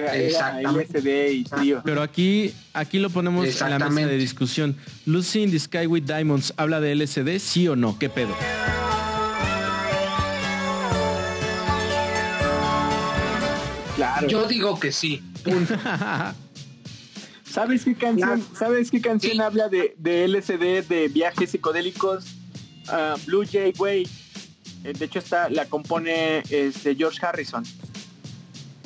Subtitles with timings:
[0.00, 1.82] LSD y trío.
[1.84, 4.76] Pero aquí, aquí lo ponemos en la mesa de discusión.
[5.04, 8.34] Lucy in the Sky with Diamonds habla de LSD, sí o no, ¿qué pedo?
[13.96, 14.28] Claro.
[14.28, 15.22] Yo digo que sí.
[17.56, 22.26] ¿Sabes qué canción, ¿sabes qué canción habla de, de LSD, de viajes psicodélicos?
[22.88, 24.06] Ah, Blue Jay Way.
[24.84, 27.64] Eh, de hecho, está, la compone este, George Harrison.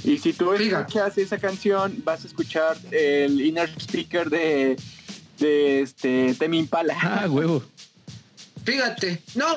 [0.04, 4.76] Y si tú escuchas esa canción, vas a escuchar el inner speaker de,
[5.38, 6.96] de este Temi Impala.
[7.00, 7.62] Ah, huevo.
[8.64, 9.56] Fíjate, no,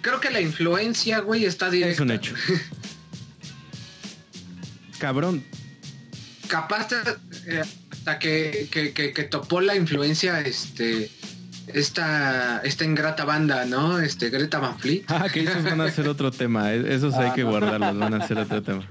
[0.00, 1.94] creo que la influencia, güey, está directa.
[1.94, 2.34] Es un hecho.
[4.98, 5.44] Cabrón.
[6.48, 6.88] Capaz
[7.46, 11.10] eh, hasta que, que, que, topó la influencia, este,
[11.66, 13.98] esta, esta ingrata banda, ¿no?
[13.98, 15.02] Este, Greta Van Fleet.
[15.08, 16.72] Ah, que esos van a ser otro tema.
[16.72, 18.88] E-, esos hay que guardarlos, van a ser otro tema.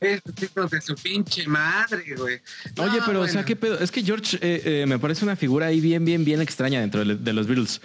[0.00, 0.22] Es
[0.70, 2.40] de su pinche madre, güey.
[2.78, 3.78] Oye, pero, o sea, ¿qué pedo?
[3.78, 7.04] Es que George eh, eh, me parece una figura ahí bien, bien, bien extraña dentro
[7.04, 7.80] de, los Beatles.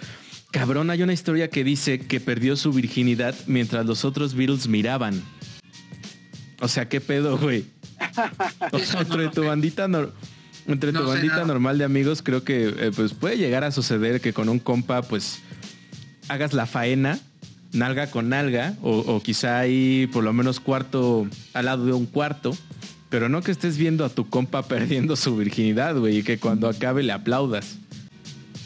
[0.50, 5.22] Cabrón, hay una historia que dice que perdió su virginidad mientras los otros Beatles miraban.
[6.60, 7.64] O sea, ¿qué pedo, güey?
[8.72, 9.86] O sea, entre tu bandita
[10.66, 14.32] entre tu bandita normal de amigos, creo que eh, pues puede llegar a suceder que
[14.32, 15.40] con un compa, pues
[16.28, 17.18] hagas la faena
[17.72, 22.56] nalga con nalga, o, quizá ahí por lo menos cuarto al lado de un cuarto,
[23.08, 26.68] pero no que estés viendo a tu compa perdiendo su virginidad, güey, y que cuando
[26.68, 27.76] acabe le aplaudas.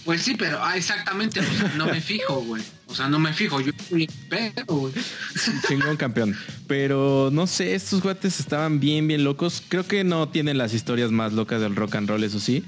[0.04, 1.40] Pues sí, pero ah, exactamente,
[1.76, 2.62] no me fijo, güey.
[2.86, 4.92] O sea, no me fijo, yo soy pedo, güey.
[5.68, 6.36] Chingón campeón.
[6.66, 9.62] Pero no sé, estos guates estaban bien, bien locos.
[9.66, 12.62] Creo que no tienen las historias más locas del rock and roll, eso sí.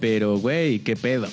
[0.00, 1.28] Pero, güey, qué pedo.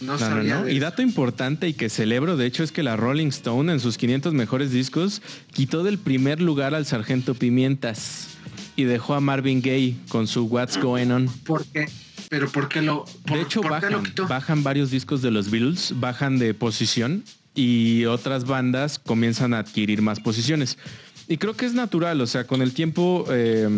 [0.00, 3.72] No, no, Y dato importante y que celebro, de hecho, es que la Rolling Stone
[3.72, 8.28] en sus 500 mejores discos quitó del primer lugar al Sargento Pimientas
[8.76, 11.28] y dejó a Marvin Gaye con su What's Going On.
[11.44, 11.88] ¿Por qué?
[12.28, 16.54] Pero ¿por qué lo De hecho, bajan, bajan varios discos de los Beatles, bajan de
[16.54, 17.24] posición
[17.54, 20.78] y otras bandas comienzan a adquirir más posiciones.
[21.26, 23.68] Y creo que es natural, o sea, con el tiempo eh,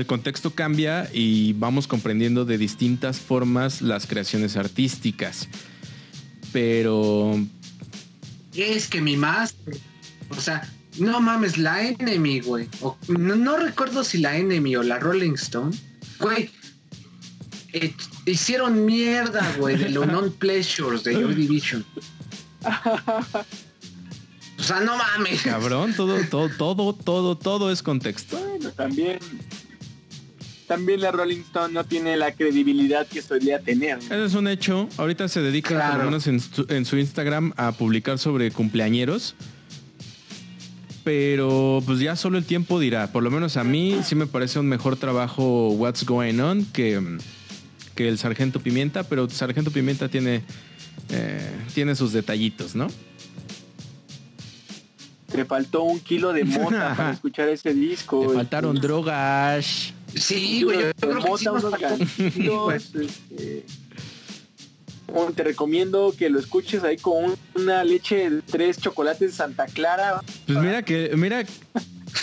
[0.00, 5.48] el contexto cambia y vamos comprendiendo de distintas formas las creaciones artísticas.
[6.52, 7.38] Pero...
[8.54, 9.54] Es que mi más...
[10.30, 10.68] O sea,
[10.98, 12.68] no mames, la Enemy, güey.
[13.08, 15.76] No, recuerdo si la Enemy o la Rolling Stone.
[16.18, 16.50] Güey,
[17.72, 21.84] eh, hicieron mierda, güey, de los non-pleasures de Joy Division.
[24.58, 25.42] O sea, no mames.
[25.42, 28.38] Cabrón, todo, todo, todo, todo, todo es contexto.
[28.38, 29.18] Bueno, también
[30.66, 33.98] también la Rolling Stone no tiene la credibilidad que solía tener.
[33.98, 34.88] Eso es un hecho.
[34.96, 39.34] Ahorita se dedica, por lo menos en su, Instagram, a publicar sobre cumpleañeros.
[41.04, 43.12] Pero pues ya solo el tiempo dirá.
[43.12, 47.00] Por lo menos a mí sí me parece un mejor trabajo What's Going On que,
[47.94, 50.42] que el Sargento Pimienta, pero Sargento Pimienta tiene,
[51.10, 52.88] eh, tiene sus detallitos, ¿no?
[55.30, 58.26] Te faltó un kilo de mota para escuchar ese disco.
[58.26, 59.94] Te faltaron drogas.
[60.26, 60.92] Sí, güey.
[65.36, 70.20] te recomiendo que lo escuches ahí con una leche de tres chocolates Santa Clara.
[70.46, 71.44] Pues mira que, mira,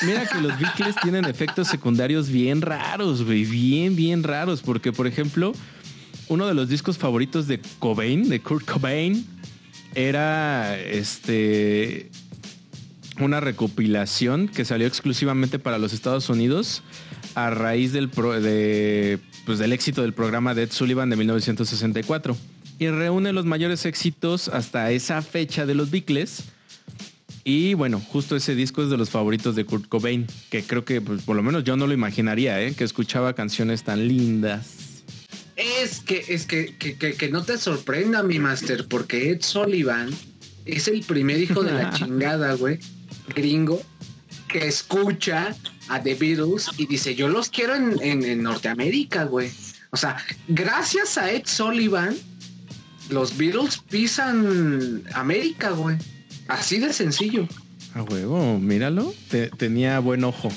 [0.01, 5.07] mira que los Beatles tienen efectos secundarios bien raros, güey, bien, bien raros, porque por
[5.07, 5.53] ejemplo,
[6.27, 9.25] uno de los discos favoritos de Cobain, de Kurt Cobain,
[9.95, 12.11] era este
[13.21, 16.83] una recopilación que salió exclusivamente para los Estados Unidos
[17.35, 22.37] a raíz del, de, pues, del éxito del programa de Ed Sullivan de 1964
[22.79, 26.43] y reúne los mayores éxitos hasta esa fecha de los Beatles.
[27.43, 31.01] Y bueno, justo ese disco es de los favoritos de Kurt Cobain, que creo que
[31.01, 32.73] pues, por lo menos yo no lo imaginaría, ¿eh?
[32.73, 35.03] que escuchaba canciones tan lindas.
[35.55, 40.09] Es que, es que, que, que no te sorprenda, mi master, porque Ed Sullivan
[40.65, 42.79] es el primer hijo de la chingada, güey,
[43.35, 43.81] gringo,
[44.47, 45.55] que escucha
[45.93, 49.51] a The Beatles y dice, yo los quiero en, Norteamérica, güey.
[49.91, 52.15] O sea, gracias a Ed Sullivan,
[53.09, 55.97] los Beatles pisan América, güey.
[56.47, 57.47] Así de sencillo.
[57.93, 59.13] A huevo, míralo.
[59.57, 60.49] tenía buen ojo.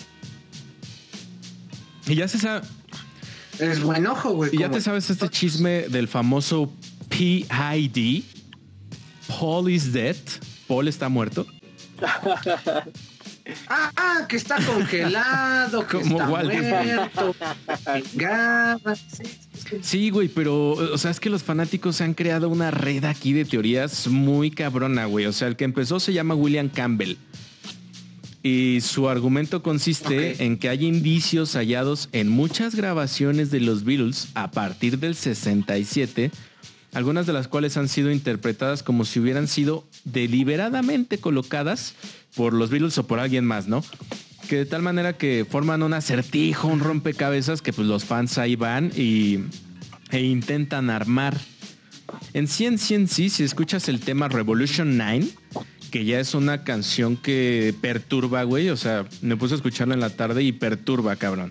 [2.06, 2.66] Y ya se sabe.
[3.58, 4.54] Es buen ojo, güey.
[4.54, 6.72] Y ya te sabes este chisme del famoso
[7.10, 8.22] PID.
[9.28, 10.16] Paul is dead.
[10.66, 11.46] Paul está muerto.
[13.68, 17.34] Ah, que está congelado, que Como está muerto.
[19.82, 23.44] Sí, güey, pero, o sea, es que los fanáticos han creado una red aquí de
[23.44, 25.26] teorías muy cabrona, güey.
[25.26, 27.16] O sea, el que empezó se llama William Campbell.
[28.42, 34.28] Y su argumento consiste en que hay indicios hallados en muchas grabaciones de los Beatles
[34.34, 36.30] a partir del 67,
[36.96, 41.94] algunas de las cuales han sido interpretadas como si hubieran sido deliberadamente colocadas
[42.34, 43.84] por los Beatles o por alguien más, ¿no?
[44.48, 48.56] Que de tal manera que forman un acertijo, un rompecabezas que pues los fans ahí
[48.56, 49.40] van y,
[50.10, 51.36] e intentan armar.
[52.32, 55.28] En sí, en sí, en sí, si escuchas el tema Revolution 9,
[55.90, 60.00] que ya es una canción que perturba, güey, o sea, me puse a escucharla en
[60.00, 61.50] la tarde y perturba, cabrón.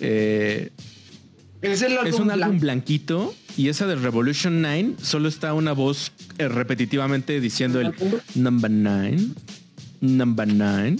[0.00, 0.70] Eh,
[1.64, 6.12] Es, el es un álbum blanquito y esa de Revolution 9 solo está una voz
[6.36, 7.94] eh, repetitivamente diciendo el
[8.34, 9.16] number 9,
[10.02, 10.96] number 9,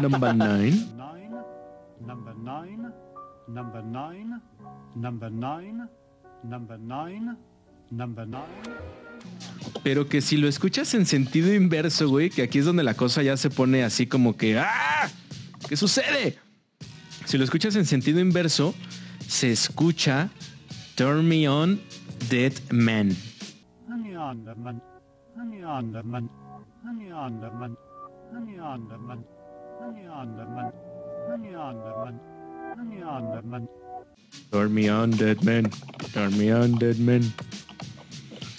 [0.00, 0.70] number 9.
[0.70, 1.30] nine,
[2.00, 2.90] number nine,
[3.46, 4.40] number nine,
[4.96, 5.88] number nine,
[6.42, 7.36] number nine,
[7.90, 8.42] number nine.
[9.82, 13.22] Pero que si lo escuchas en sentido inverso, güey, que aquí es donde la cosa
[13.22, 15.10] ya se pone así como que ¡ah!
[15.68, 16.38] ¿Qué sucede?
[17.26, 18.74] Si lo escuchas en sentido inverso,
[19.28, 20.30] se escucha
[20.96, 21.80] Turn Me On
[22.28, 23.14] Dead Man.
[23.86, 24.02] Turn
[34.74, 35.70] me on, dead man.
[36.12, 37.22] Turn me on, dead man.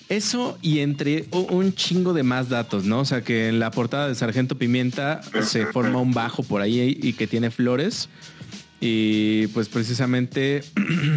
[0.07, 3.01] Eso y entre un chingo de más datos, ¿no?
[3.01, 6.97] O sea, que en la portada de Sargento Pimienta se forma un bajo por ahí
[7.01, 8.09] y que tiene flores.
[8.81, 10.63] Y pues precisamente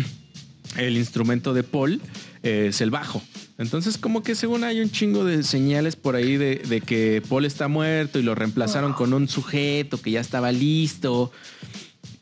[0.77, 2.01] el instrumento de Paul
[2.43, 3.23] es el bajo.
[3.59, 7.45] Entonces como que según hay un chingo de señales por ahí de, de que Paul
[7.45, 11.31] está muerto y lo reemplazaron con un sujeto que ya estaba listo.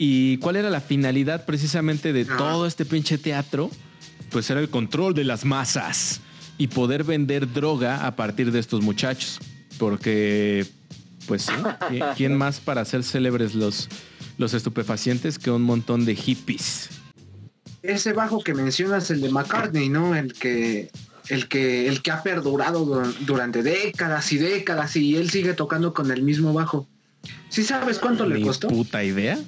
[0.02, 3.70] ¿Y cuál era la finalidad precisamente de todo este pinche teatro?
[4.31, 6.22] Pues era el control de las masas
[6.56, 9.38] y poder vender droga a partir de estos muchachos.
[9.78, 10.66] Porque,
[11.26, 11.52] pues sí,
[11.90, 13.88] ¿qui- ¿quién más para hacer célebres los,
[14.38, 16.88] los estupefacientes que un montón de hippies?
[17.82, 20.14] Ese bajo que mencionas, el de McCartney, ¿no?
[20.14, 20.90] El que,
[21.28, 25.94] el que, el que ha perdurado du- durante décadas y décadas y él sigue tocando
[25.94, 26.87] con el mismo bajo.
[27.49, 28.69] ¿Sí sabes cuánto le costó?
[28.69, 29.38] puta idea.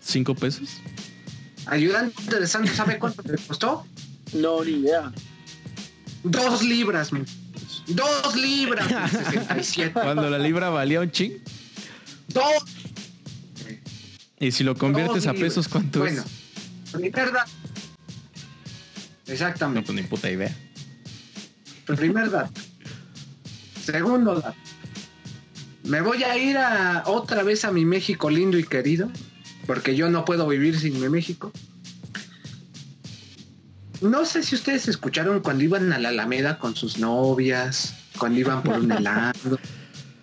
[0.00, 0.68] ¿Cinco pesos?
[1.66, 3.86] Ayudante de Santos, ¿sabe cuánto le costó?
[4.34, 5.12] No, ni idea.
[6.22, 7.24] Dos libras, mu-
[7.88, 9.92] dos libras de 67.
[9.92, 11.32] Cuando la libra valía un ching.
[12.28, 12.64] Dos,
[14.40, 16.92] Y si lo conviertes dos a pesos, ¿cuánto bueno, es?
[16.92, 17.50] primer dato.
[19.26, 19.86] No, Exactamente.
[19.86, 20.54] pues ni puta idea.
[21.86, 22.52] Primer dato.
[23.84, 24.56] Segundo dato.
[25.84, 29.10] Me voy a ir a otra vez a mi México lindo y querido,
[29.66, 31.52] porque yo no puedo vivir sin mi México.
[34.04, 38.62] No sé si ustedes escucharon cuando iban a la Alameda con sus novias, cuando iban
[38.62, 39.58] por un helado,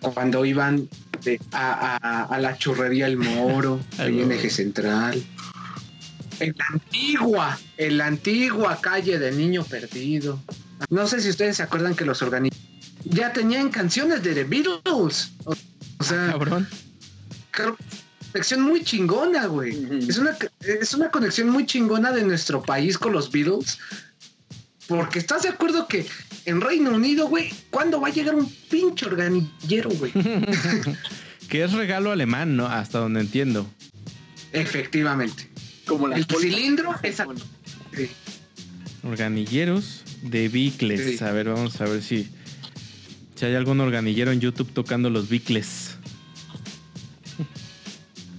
[0.00, 0.88] cuando iban
[1.24, 5.22] de- a, a- a la churrería El Moro, ahí en Eje Central.
[6.40, 10.40] En la antigua, en la antigua calle de Niño Perdido.
[10.90, 12.62] No sé si ustedes se acuerdan que los organizadores
[13.04, 15.32] ya tenían canciones de The Beatles.
[15.44, 15.52] O,
[15.98, 16.68] o sea, Cabrón.
[17.50, 17.76] creo-
[18.32, 19.76] conexión muy chingona, güey.
[20.08, 23.78] Es una es una conexión muy chingona de nuestro país con los Beatles.
[24.88, 26.04] Porque estás de acuerdo que
[26.44, 30.12] en Reino Unido, güey, ¿cuándo va a llegar un pinche organillero, güey?
[31.48, 32.64] Que es regalo alemán, ¿no?
[32.66, 33.66] Hasta donde entiendo.
[34.52, 35.48] Efectivamente.
[35.86, 37.26] Como las El cilindro es a-
[37.94, 38.08] sí.
[39.02, 41.18] Organilleros de bicles.
[41.18, 41.24] Sí.
[41.24, 42.28] A ver, vamos a ver si,
[43.34, 45.81] si hay algún organillero en YouTube tocando los bicles.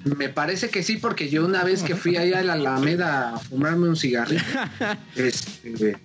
[0.03, 3.39] Me parece que sí, porque yo una vez que fui allá a la Alameda a
[3.39, 4.43] fumarme un cigarrillo,
[5.15, 5.97] este,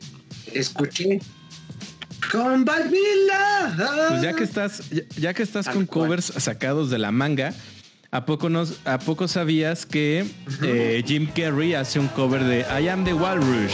[0.53, 1.21] escuché
[2.31, 4.09] con Balbila.
[4.11, 6.09] Pues ya que estás, ya, ya que estás con cual.
[6.09, 7.55] covers sacados de la manga,
[8.11, 10.27] ¿a poco, nos, ¿a poco sabías que
[10.63, 13.73] eh, Jim Carrey hace un cover de I Am the Walrus?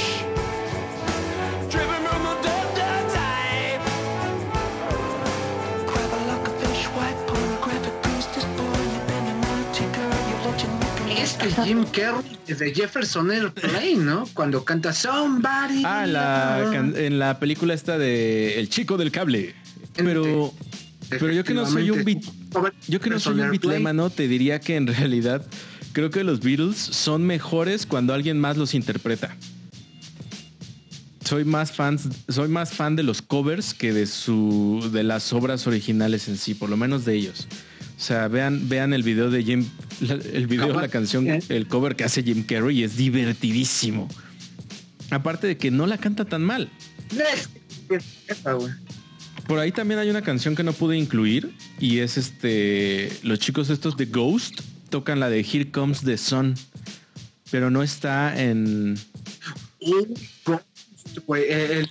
[11.62, 14.26] Jim Carrey es de Jefferson Airplane, ¿no?
[14.34, 15.82] Cuando canta Somebody.
[15.84, 19.54] Ah, en la, en la película esta de El chico del cable.
[19.94, 20.52] Pero,
[21.08, 22.24] pero yo que no soy un beat,
[22.88, 25.46] yo que no soy un bitlemano, te diría que en realidad
[25.92, 29.36] creo que los Beatles son mejores cuando alguien más los interpreta.
[31.24, 35.66] Soy más fans, soy más fan de los covers que de su de las obras
[35.66, 37.46] originales en sí, por lo menos de ellos.
[38.04, 39.66] O sea, vean, vean el video de Jim,
[40.34, 44.10] el video de la canción, el cover que hace Jim Carrey es divertidísimo.
[45.08, 46.68] Aparte de que no la canta tan mal.
[49.46, 53.70] Por ahí también hay una canción que no pude incluir y es este los chicos
[53.70, 56.56] estos de Ghost tocan la de Here Comes the Sun,
[57.50, 58.98] pero no está en
[59.80, 60.14] el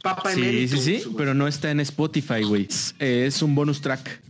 [0.03, 1.15] Papa Sí, sí, Emeritus, sí, güey.
[1.17, 2.67] pero no está en Spotify, güey.
[2.99, 4.21] Es un bonus track.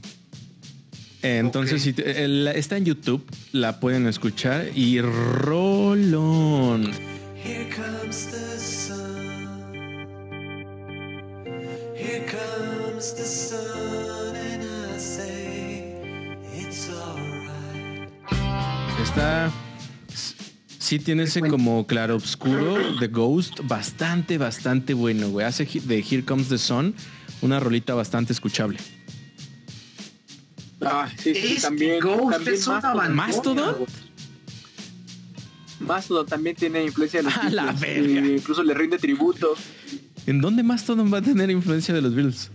[1.23, 6.91] Entonces, si te- el- está en YouTube, la pueden escuchar y rolón.
[7.43, 9.47] Here comes the sun.
[11.95, 15.95] Here comes the sun, and I say
[16.59, 18.09] it's alright.
[19.01, 19.51] Está.
[20.79, 25.45] Sí tiene ese como claro oscuro de Ghost bastante, bastante bueno, güey.
[25.45, 26.93] Hace de Here Comes the Sun
[27.41, 28.77] una rolita bastante escuchable.
[30.85, 31.99] Ah, sí, sí, también.
[32.01, 33.15] que Ghost también es una Mastodon.
[33.15, 33.75] ¿Mastodon?
[35.79, 38.27] Mastodon también tiene influencia de los A la Beatles, verga.
[38.27, 39.53] incluso le rinde tributo.
[40.25, 42.49] ¿En dónde más todo va a tener influencia de los Beatles?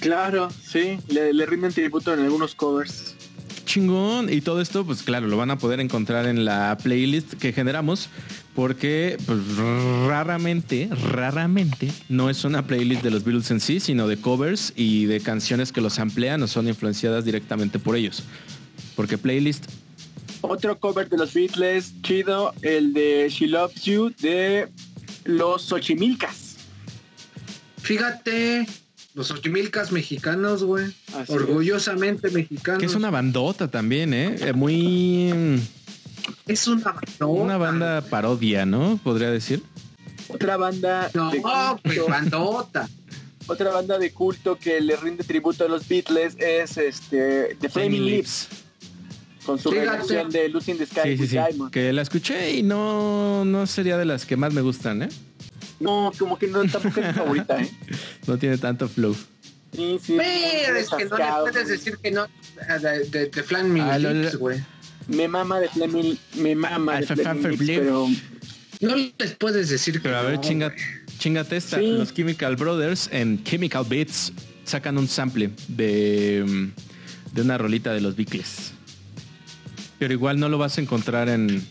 [0.00, 3.14] Claro, sí, le, le rinden tributo en algunos covers.
[3.64, 4.32] chingón.
[4.32, 8.08] Y todo esto, pues claro, lo van a poder encontrar en la playlist que generamos.
[8.56, 9.38] Porque pues,
[10.06, 15.04] raramente, raramente no es una playlist de los Beatles en sí, sino de covers y
[15.04, 18.22] de canciones que los amplían o son influenciadas directamente por ellos.
[18.96, 19.66] Porque playlist,
[20.40, 24.68] Otro cover de los Beatles, chido, el de She Loves You de
[25.24, 26.56] los Xochimilcas.
[27.82, 28.66] Fíjate,
[29.16, 30.92] los ochimilcas mexicanos, güey.
[31.28, 32.80] Orgullosamente mexicanos.
[32.80, 34.36] que es una bandota también, ¿eh?
[34.40, 35.60] Eh, Muy...
[36.46, 37.26] Es una bandota.
[37.26, 38.98] Una banda parodia, ¿no?
[39.02, 39.62] Podría decir.
[40.28, 42.88] Otra banda No, de culto, bandota.
[43.46, 48.04] otra banda de culto que le rinde tributo a los Beatles es este The Flaming
[48.04, 48.48] Lips
[49.44, 51.36] con su reversión de Lucy in the Sky Sí, sí, with sí.
[51.36, 51.70] Diamond.
[51.72, 55.08] Que la escuché y no, no sería de las que más me gustan, ¿eh?
[55.78, 57.70] No, como que no tampoco es mi favorita, ¿eh?
[58.26, 59.14] No tiene tanto flow.
[59.72, 60.16] Sí, sí.
[60.18, 62.26] Pero es que no le puedes decir que no
[62.80, 64.64] de, de, de Lips, lo- güey.
[65.08, 67.78] Me mama de Flaming, me mama de Flip.
[67.78, 68.08] pero
[68.80, 70.74] No les puedes decir que Pero a ver, no, chinga,
[71.18, 71.78] chingate esta.
[71.78, 71.86] Sí.
[71.92, 74.32] Los Chemical Brothers en Chemical Beats
[74.64, 76.70] sacan un sample de,
[77.32, 78.72] de una rolita de los Beatles.
[79.98, 81.64] Pero igual no lo vas a encontrar en.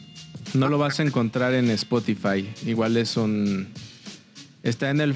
[0.53, 2.49] No lo vas a encontrar en Spotify.
[2.65, 3.67] Igual es un.
[4.63, 5.15] Está en el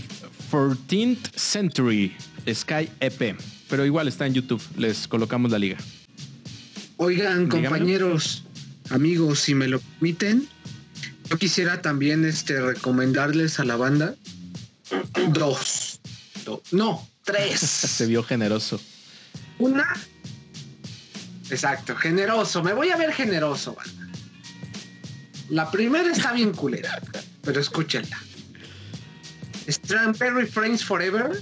[0.51, 2.13] 14th Century
[2.53, 3.35] Sky EP.
[3.69, 4.61] Pero igual está en YouTube.
[4.77, 5.77] Les colocamos la liga.
[7.01, 7.69] Oigan, Dígamelo.
[7.69, 8.43] compañeros,
[8.89, 10.49] amigos, si me lo permiten,
[11.29, 14.15] yo quisiera también este recomendarles a la banda
[15.29, 16.01] dos.
[16.43, 18.03] Do- no, Se tres.
[18.07, 18.81] vio generoso.
[19.59, 19.87] Una.
[21.49, 22.61] Exacto, generoso.
[22.63, 24.07] Me voy a ver generoso, banda.
[25.49, 27.01] La primera está bien culera,
[27.43, 28.17] pero escúchenla.
[29.69, 31.41] Strawberry Friends Forever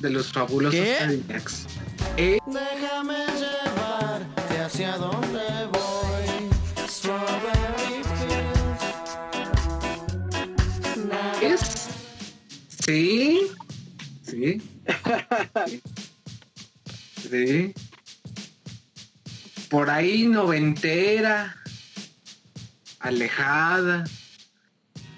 [0.00, 0.80] de los fabulosos
[2.16, 3.23] Déjame
[12.86, 13.40] Sí.
[14.22, 14.62] Sí.
[17.30, 17.74] Sí.
[19.70, 21.56] Por ahí noventera.
[23.00, 24.04] Alejada.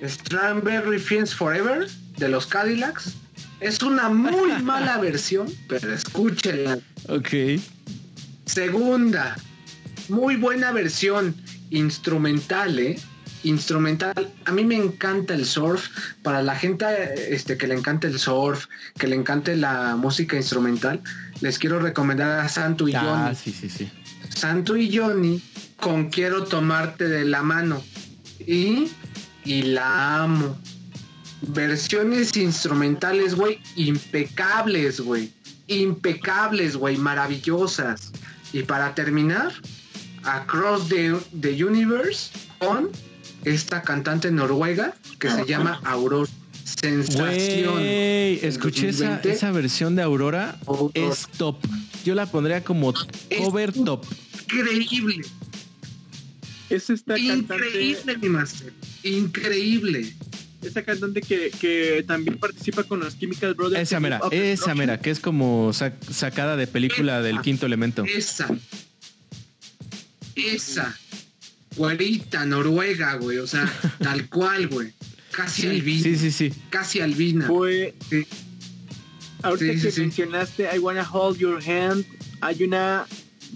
[0.02, 3.14] Strawberry Fields Forever de los Cadillacs.
[3.60, 6.78] Es una muy mala versión, pero escúchenla.
[7.08, 7.60] Ok.
[8.44, 9.36] Segunda,
[10.08, 11.34] muy buena versión
[11.70, 12.98] instrumental, ¿eh?
[13.42, 14.32] Instrumental.
[14.44, 15.88] A mí me encanta el surf.
[16.26, 16.84] Para la gente
[17.32, 18.66] este, que le encanta el surf,
[18.98, 21.00] que le encante la música instrumental,
[21.40, 23.36] les quiero recomendar a Santo y Ah, Johnny.
[23.36, 23.88] sí, sí, sí.
[24.34, 25.40] Santo y Johnny
[25.78, 27.80] con Quiero tomarte de la mano.
[28.44, 28.88] Y,
[29.44, 30.58] y la amo.
[31.42, 35.32] Versiones instrumentales, güey, impecables, güey.
[35.68, 38.10] Impecables, güey, maravillosas.
[38.52, 39.52] Y para terminar,
[40.24, 42.90] Across the, the Universe con
[43.46, 46.30] esta cantante noruega que se llama Aurora.
[46.64, 47.78] Sensación.
[47.80, 49.32] Escuché esa, 2020.
[49.32, 50.58] esa versión de Aurora.
[50.66, 50.92] Aurora.
[50.94, 51.56] Es top.
[52.04, 52.92] Yo la pondría como
[53.38, 54.04] cover top.
[54.52, 55.22] Increíble.
[56.68, 58.72] es esta cantante, Increíble, mi master.
[59.04, 60.12] Increíble.
[60.62, 63.82] esta cantante que, que también participa con los Chemical Brothers.
[63.82, 68.04] Esa mera, esa mera, que es como sac- sacada de película del quinto elemento.
[68.04, 68.48] Esa.
[70.34, 70.98] Esa.
[71.76, 73.38] Güerita, noruega, güey.
[73.38, 73.70] O sea,
[74.02, 74.92] tal cual, güey.
[75.30, 76.02] Casi albina.
[76.02, 76.52] Sí, sí, sí.
[76.70, 77.46] Casi albina.
[77.46, 77.94] Fue.
[78.08, 78.26] Sí.
[79.42, 80.00] Ahorita Sí, sí, que sí.
[80.00, 82.04] mencionaste I Wanna Hold Your Hand,
[82.40, 83.06] hay una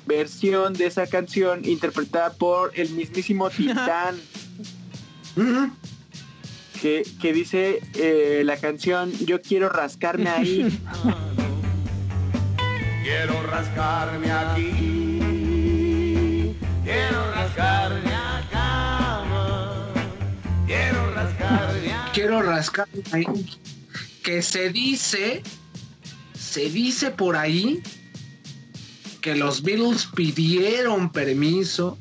[0.07, 4.17] versión de esa canción interpretada por el mismísimo Titán.
[6.83, 10.79] Que, que dice eh, la canción Yo quiero rascarme ahí.
[13.03, 14.71] Quiero rascarme aquí.
[16.85, 17.30] Quiero
[22.13, 23.25] Quiero rascar ahí.
[24.23, 25.43] Que se dice,
[26.35, 27.83] se dice por ahí
[29.21, 31.99] que los Beatles pidieron permiso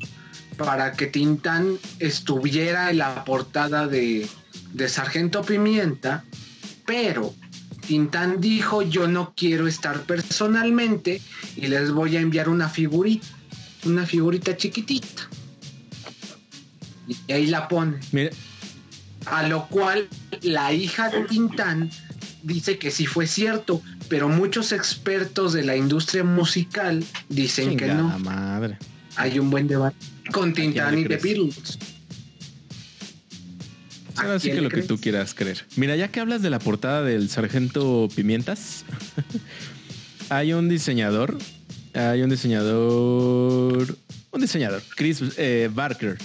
[0.57, 4.27] para que Tintán estuviera en la portada de,
[4.73, 6.25] de Sargento Pimienta,
[6.85, 7.33] pero
[7.87, 11.21] Tintán dijo yo no quiero estar personalmente
[11.55, 13.27] y les voy a enviar una figurita,
[13.85, 15.29] una figurita chiquitita.
[17.07, 17.99] Y ahí la pone.
[18.11, 18.31] Mira,
[19.29, 20.07] A lo cual
[20.41, 21.89] la hija de Tintán
[22.43, 28.17] dice que sí fue cierto, pero muchos expertos de la industria musical dicen que no.
[28.19, 28.77] madre.
[29.15, 29.97] Hay un buen debate
[30.31, 31.17] con Tintán y The?
[31.17, 31.77] Beatles.
[34.15, 35.65] ¿A Ahora sí que lo que tú quieras creer.
[35.77, 38.83] Mira, ya que hablas de la portada del Sargento Pimientas,
[40.29, 41.37] hay un diseñador,
[41.93, 43.97] hay un diseñador,
[44.31, 46.17] un diseñador, Chris eh, Barker,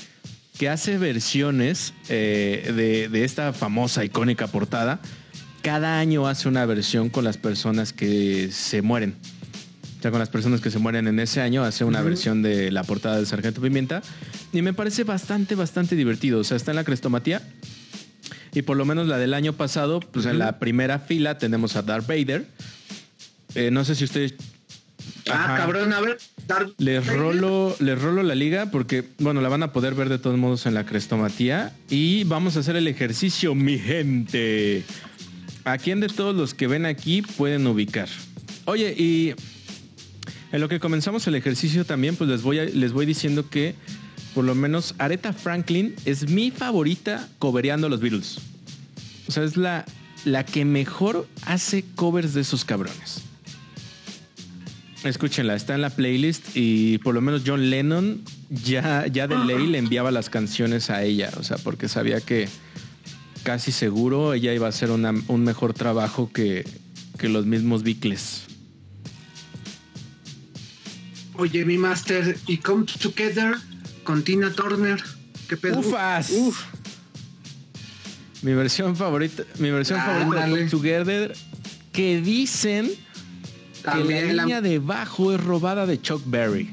[0.59, 5.01] que hace versiones eh, de, de esta famosa, icónica portada.
[5.63, 9.17] Cada año hace una versión con las personas que se mueren.
[9.99, 12.71] O sea, con las personas que se mueren en ese año, hace una versión de
[12.71, 14.03] la portada del Sargento Pimienta.
[14.53, 16.41] Y me parece bastante, bastante divertido.
[16.41, 17.41] O sea, está en la crestomatía.
[18.53, 21.83] Y por lo menos la del año pasado, pues en la primera fila tenemos a
[21.83, 22.47] Darth Vader.
[23.55, 24.35] Eh, no sé si ustedes.
[25.29, 25.57] Ah, Ajá.
[25.57, 26.19] cabrón, a ver.
[26.47, 27.19] Darth Les Vader.
[27.19, 30.67] rolo, les rolo la liga porque, bueno, la van a poder ver de todos modos
[30.67, 31.75] en la crestomatía.
[31.91, 34.85] Y vamos a hacer el ejercicio, mi gente.
[35.65, 38.09] ¿A quién de todos los que ven aquí pueden ubicar?
[38.67, 39.35] Oye, y
[40.53, 43.75] en lo que comenzamos el ejercicio también, pues les voy, a- les voy diciendo que
[44.35, 48.39] por lo menos Aretha Franklin es mi favorita cobereando a los Beatles.
[49.29, 49.85] O sea, es la,
[50.25, 53.23] la que mejor hace covers de esos cabrones.
[55.05, 59.67] Escúchenla, está en la playlist y por lo menos John Lennon ya, ya de ley
[59.67, 62.49] le enviaba las canciones a ella, o sea, porque sabía que
[63.43, 66.65] casi seguro ella iba a hacer una- un mejor trabajo que,
[67.19, 68.45] que los mismos Beatles.
[71.37, 73.57] Oye, mi master, y Come Together
[74.05, 75.03] con Tina Turner.
[75.49, 75.81] ¿Qué pedo?
[75.81, 76.33] ¡Ufas!
[78.43, 80.51] Mi versión favorita, mi versión favorita de.
[80.53, 81.35] Come Together,
[81.93, 82.91] que dicen
[83.85, 86.71] que la También la- línea de bajo es robada de Chuck Berry.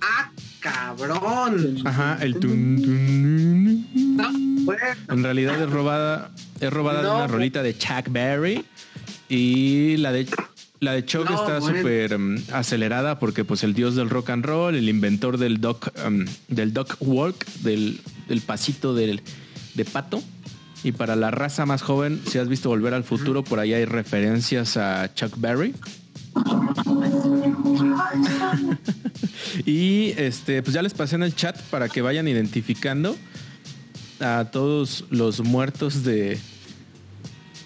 [0.00, 0.30] ¡Ah,
[0.60, 1.82] cabrón!
[1.86, 4.30] Ajá, el tun, tun, No,
[4.64, 4.80] bueno.
[5.10, 6.30] En realidad es robada,
[6.60, 8.64] es robada de una bu- rolita de Chuck Berry
[9.28, 10.26] y la de
[10.80, 11.78] la de Chuck No, está bueno.
[11.78, 15.88] súper um, acelerada porque pues el dios del rock and roll, el inventor del doc
[16.06, 19.20] um, del doc walk, del, del pasito del,
[19.74, 20.22] de pato.
[20.84, 23.84] Y para la raza más joven, si has visto Volver al Futuro, por ahí hay
[23.84, 25.74] referencias a Chuck Berry.
[29.66, 33.16] y este, pues ya les pasé en el chat para que vayan identificando
[34.20, 36.38] a todos los muertos de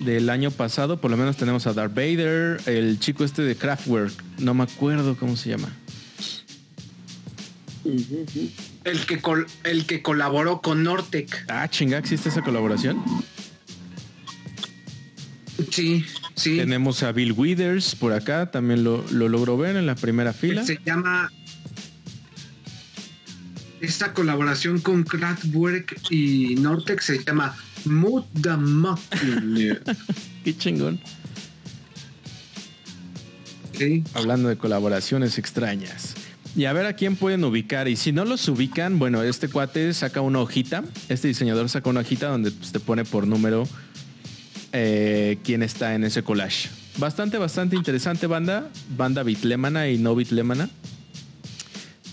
[0.01, 1.01] del año pasado.
[1.01, 5.17] Por lo menos tenemos a Darth Vader, el chico este de Kraftwerk, no me acuerdo
[5.17, 5.69] cómo se llama.
[8.85, 11.45] El que, col- el que colaboró con Nortec.
[11.49, 13.03] Ah, chinga, ¿existe esa colaboración?
[15.71, 16.57] Sí, sí.
[16.57, 20.65] Tenemos a Bill Withers por acá, también lo, lo logro ver en la primera fila.
[20.65, 21.31] Se llama.
[23.81, 29.79] Esta colaboración con Kraftwerk y Nortec se llama Mood the Mocking.
[30.45, 31.01] Qué chingón.
[33.77, 34.05] Sí.
[34.15, 36.15] Hablando de colaboraciones extrañas.
[36.55, 37.89] Y a ver a quién pueden ubicar.
[37.89, 40.85] Y si no los ubican, bueno, este cuate saca una hojita.
[41.09, 43.67] Este diseñador saca una hojita donde pues, te pone por número
[44.73, 46.69] eh, quién está en ese collage.
[46.99, 48.69] Bastante, bastante interesante banda.
[48.97, 50.69] Banda bitlemana y no bitlemana.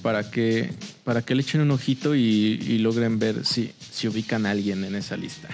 [0.01, 0.71] Para que,
[1.03, 4.85] para que le echen un ojito y, y logren ver si, si ubican a alguien
[4.85, 5.49] en esa lista.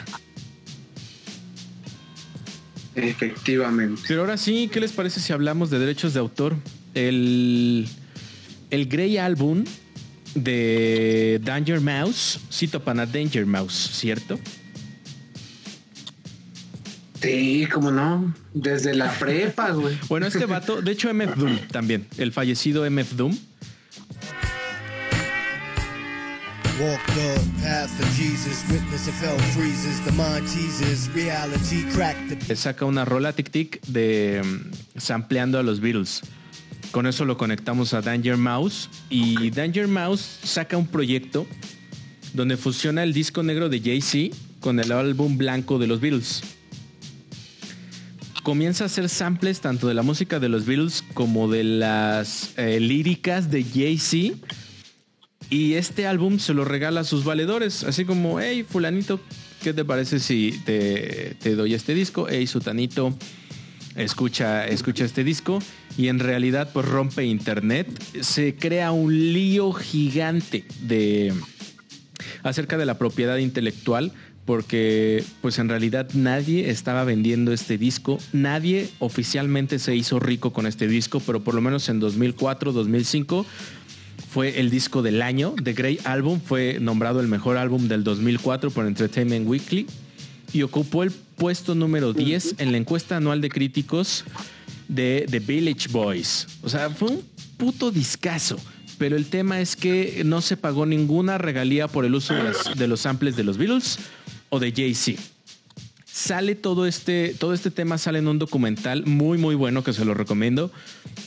[2.96, 4.04] Efectivamente.
[4.08, 6.56] Pero ahora sí, ¿qué les parece si hablamos de derechos de autor?
[6.94, 7.88] El,
[8.70, 9.64] el Grey Album
[10.36, 14.40] de Danger Mouse, cito para Danger Mouse, ¿cierto?
[17.22, 18.36] Sí, como no.
[18.54, 19.98] Desde la prepa, güey.
[20.10, 23.38] Bueno, este vato, de hecho MF Doom también, el fallecido MF Doom,
[26.78, 32.36] Walk the path of Jesus, witness of hell freezes, the mind teases, reality crack the
[32.50, 36.22] le saca una rola tic tic de mm, sampleando a los Beatles.
[36.96, 41.46] Con eso lo conectamos a Danger Mouse y Danger Mouse saca un proyecto
[42.34, 46.42] donde fusiona el disco negro de Jay-Z con el álbum blanco de los Beatles.
[48.44, 52.80] Comienza a hacer samples tanto de la música de los Beatles como de las eh,
[52.80, 54.38] líricas de Jay-Z.
[55.50, 59.20] Y este álbum se lo regala a sus valedores, así como, hey, fulanito,
[59.62, 62.28] ¿qué te parece si te, te doy este disco?
[62.30, 63.14] Hey, sutanito,
[63.96, 65.60] escucha, escucha este disco
[65.98, 67.88] y en realidad pues rompe internet.
[68.22, 71.34] Se crea un lío gigante de
[72.44, 74.12] acerca de la propiedad intelectual
[74.46, 80.68] porque pues en realidad nadie estaba vendiendo este disco, nadie oficialmente se hizo rico con
[80.68, 83.46] este disco, pero por lo menos en 2004, 2005
[84.30, 85.56] fue el disco del año.
[85.64, 89.88] The Great Album fue nombrado el mejor álbum del 2004 por Entertainment Weekly
[90.54, 94.24] y ocupó el puesto número 10 en la encuesta anual de críticos
[94.88, 96.48] de The Village Boys.
[96.64, 97.24] O sea, fue un
[97.58, 98.58] puto discazo.
[98.98, 102.76] Pero el tema es que no se pagó ninguna regalía por el uso de, las-
[102.78, 104.00] de los samples de los Beatles
[104.50, 105.22] o de Jay-Z.
[106.06, 110.06] Sale todo este, todo este tema sale en un documental muy muy bueno que se
[110.06, 110.72] lo recomiendo.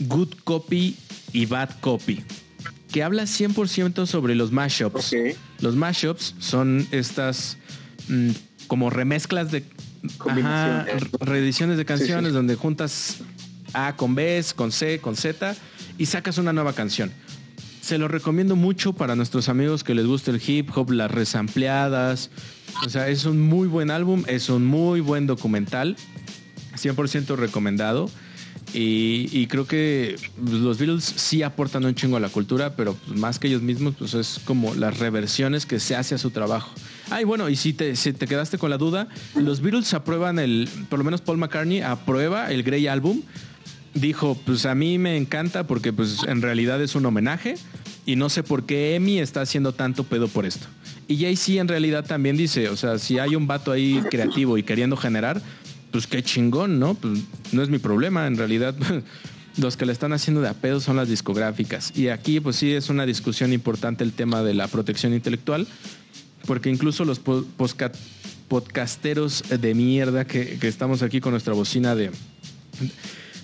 [0.01, 0.97] Good Copy
[1.35, 2.25] y Bad Copy.
[2.91, 5.13] Que habla 100% sobre los mashups.
[5.61, 7.59] Los mashups son estas
[8.09, 8.31] mm,
[8.67, 9.63] como remezclas de.
[10.27, 10.87] Ajá,
[11.21, 12.35] reediciones de canciones sí.
[12.35, 13.19] donde juntas
[13.73, 15.57] A con B, con C, con Z
[15.99, 17.13] y sacas una nueva canción.
[17.81, 22.31] Se lo recomiendo mucho para nuestros amigos que les gusta el hip hop, las resampleadas.
[22.85, 25.97] O sea, es un muy buen álbum, es un muy buen documental.
[26.77, 28.11] 100% recomendado.
[28.75, 33.39] Y, creo que los Beatles sí aportan un chingo a la cultura, pero pues, más
[33.39, 36.71] que ellos mismos, pues es como las reversiones que se hace a su trabajo.
[37.11, 40.69] Ay, bueno, y si te, si te quedaste con la duda, los Beatles aprueban el,
[40.91, 43.23] por lo menos Paul McCartney aprueba el Grey Album.
[43.95, 47.55] Dijo, pues a mí me encanta porque pues en realidad es un homenaje
[48.05, 50.67] y no sé por qué Emi está haciendo tanto pedo por esto.
[51.09, 54.63] Y Jay-Z en realidad también dice, o sea, si hay un vato ahí creativo y
[54.63, 55.41] queriendo generar,
[55.91, 56.95] pues qué chingón, ¿no?
[56.95, 57.21] Pues
[57.53, 58.75] no es mi problema, en realidad
[59.57, 61.93] los que le están haciendo de a pedo son las discográficas.
[61.97, 65.67] Y aquí pues sí es una discusión importante el tema de la protección intelectual,
[66.47, 67.45] porque incluso los po-
[68.49, 72.11] podcasteros de mierda que, que estamos aquí con nuestra bocina de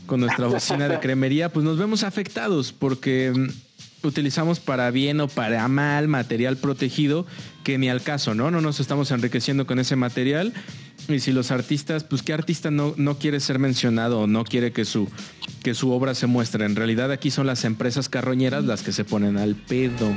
[0.07, 5.29] con nuestra bocina de cremería, pues nos vemos afectados porque mm, utilizamos para bien o
[5.29, 7.27] para mal material protegido
[7.65, 8.51] que ni al caso, ¿no?
[8.51, 10.53] No nos estamos enriqueciendo con ese material.
[11.09, 14.73] Y si los artistas, pues qué artista no, no quiere ser mencionado o no quiere
[14.73, 15.09] que su,
[15.62, 16.64] que su obra se muestre.
[16.64, 20.17] En realidad aquí son las empresas carroñeras las que se ponen al pedo.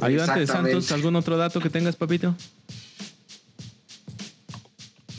[0.00, 0.46] Ayudante de.
[0.46, 2.34] Santos, ¿algún otro dato que tengas, papito?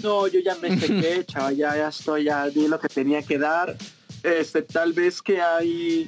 [0.07, 3.37] No, yo ya me sequé, chaval, ya, ya estoy, ya di lo que tenía que
[3.37, 3.75] dar.
[4.23, 6.07] Este, tal vez que hay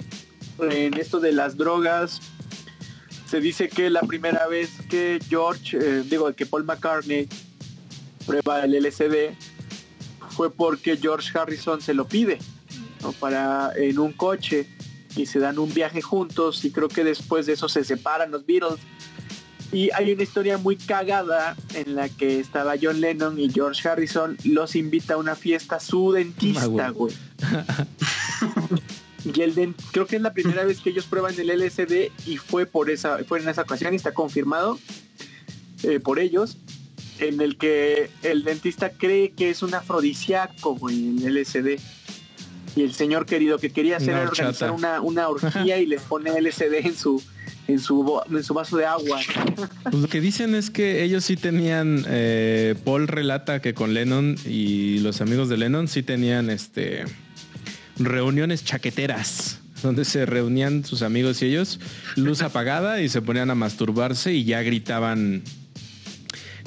[0.58, 2.22] en esto de las drogas,
[3.30, 7.28] se dice que la primera vez que George, eh, digo, que Paul McCartney
[8.26, 9.36] prueba el LSD
[10.30, 12.40] fue porque George Harrison se lo pide,
[13.02, 13.12] ¿no?
[13.12, 14.66] Para en un coche
[15.18, 18.46] y se dan un viaje juntos y creo que después de eso se separan los
[18.46, 18.80] Beatles
[19.72, 24.36] y hay una historia muy cagada en la que estaba John Lennon y George Harrison
[24.44, 27.14] los invita a una fiesta a su dentista, güey.
[29.36, 32.38] y el den- creo que es la primera vez que ellos prueban el LSD y
[32.38, 34.80] fue por esa fue en esa ocasión y está confirmado
[35.84, 36.58] eh, por ellos
[37.20, 41.78] en el que el dentista cree que es un afrodisíaco, güey, el LSD.
[42.78, 46.32] Y el señor querido que quería hacer era organizar una, una orgía y les pone
[46.40, 47.22] LSD en su
[47.70, 49.20] en su bo- en su vaso de agua.
[49.84, 54.36] Pues lo que dicen es que ellos sí tenían, eh, Paul relata que con Lennon
[54.46, 57.06] y los amigos de Lennon sí tenían este
[57.98, 61.80] reuniones chaqueteras, donde se reunían sus amigos y ellos,
[62.16, 65.44] luz apagada y se ponían a masturbarse y ya gritaban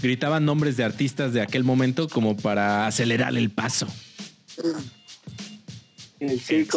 [0.00, 3.86] gritaban nombres de artistas de aquel momento como para acelerar el paso.
[6.20, 6.70] El Jerk.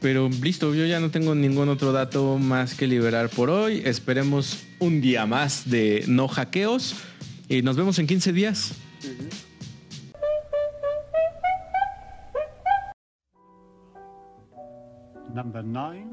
[0.00, 3.82] Pero listo, yo ya no tengo ningún otro dato más que liberar por hoy.
[3.84, 6.94] Esperemos un día más de no hackeos
[7.48, 8.74] y nos vemos en 15 días.
[15.34, 16.10] Number number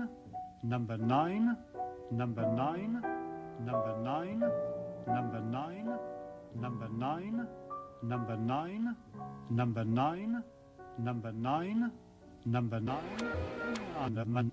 [0.63, 0.97] number
[2.11, 2.89] number 9,
[3.65, 4.35] number 9,
[5.07, 7.47] number 9,
[8.03, 8.95] number 9,
[9.49, 10.43] number 9,
[10.99, 11.31] number
[12.45, 12.97] Number 9,
[13.63, 14.51] honey underman,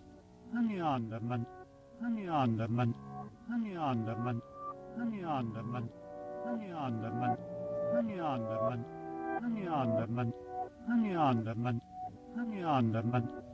[0.55, 1.45] honey underman,
[2.01, 2.95] honey underman,
[3.49, 4.41] honey underman,
[4.97, 5.91] honey underman,
[6.47, 7.37] honey underman,
[7.93, 8.85] honey underman,
[9.43, 10.33] honey underman,
[10.87, 11.81] honey underman,
[12.37, 13.50] honey underman.